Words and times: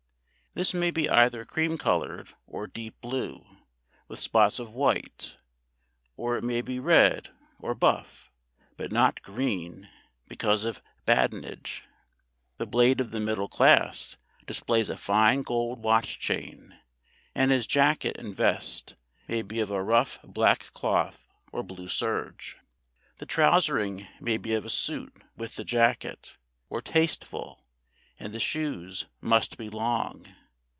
This 0.53 0.73
may 0.73 0.91
be 0.91 1.09
either 1.09 1.45
cream 1.45 1.77
coloured 1.77 2.33
or 2.45 2.67
deep 2.67 2.99
blue, 2.99 3.45
with 4.09 4.19
spots 4.19 4.59
of 4.59 4.73
white, 4.73 5.37
or 6.17 6.35
it 6.35 6.43
may 6.43 6.61
be 6.61 6.77
red, 6.77 7.29
or 7.57 7.73
buff, 7.73 8.29
but 8.75 8.91
not 8.91 9.21
green, 9.21 9.87
because 10.27 10.65
of 10.65 10.81
badinage. 11.05 11.85
The 12.57 12.65
Blade 12.67 12.99
of 12.99 13.11
the 13.11 13.21
middle 13.21 13.47
class 13.47 14.17
displays 14.45 14.89
a 14.89 14.97
fine 14.97 15.41
gold 15.43 15.81
watch 15.83 16.19
chain, 16.19 16.77
and 17.33 17.49
his 17.49 17.65
jacket 17.65 18.17
and 18.19 18.35
vest 18.35 18.97
may 19.29 19.43
be 19.43 19.61
of 19.61 19.71
a 19.71 19.81
rough 19.81 20.19
black 20.21 20.73
cloth 20.73 21.29
or 21.53 21.63
blue 21.63 21.87
serge. 21.87 22.57
The 23.19 23.25
trousering 23.25 24.05
may 24.19 24.35
be 24.35 24.53
of 24.55 24.65
a 24.65 24.69
suit 24.69 25.15
with 25.37 25.55
the 25.55 25.63
jacket, 25.63 26.35
or 26.69 26.81
tasteful, 26.81 27.63
and 28.19 28.33
the 28.33 28.39
shoes 28.41 29.05
must 29.21 29.57
be 29.57 29.69
long. 29.69 30.27